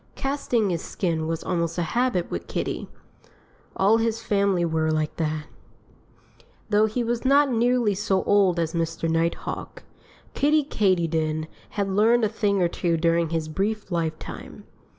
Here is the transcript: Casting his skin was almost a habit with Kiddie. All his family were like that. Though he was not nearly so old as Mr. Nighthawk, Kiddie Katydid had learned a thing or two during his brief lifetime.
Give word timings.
Casting 0.15 0.71
his 0.71 0.81
skin 0.81 1.27
was 1.27 1.43
almost 1.43 1.77
a 1.77 1.83
habit 1.83 2.31
with 2.31 2.47
Kiddie. 2.47 2.87
All 3.75 3.97
his 3.99 4.19
family 4.19 4.65
were 4.65 4.89
like 4.89 5.15
that. 5.17 5.43
Though 6.71 6.87
he 6.87 7.03
was 7.03 7.23
not 7.23 7.51
nearly 7.51 7.93
so 7.93 8.23
old 8.23 8.59
as 8.59 8.73
Mr. 8.73 9.07
Nighthawk, 9.07 9.83
Kiddie 10.33 10.63
Katydid 10.63 11.47
had 11.77 11.87
learned 11.87 12.23
a 12.25 12.29
thing 12.29 12.63
or 12.63 12.67
two 12.67 12.97
during 12.97 13.29
his 13.29 13.47
brief 13.47 13.91
lifetime. 13.91 14.63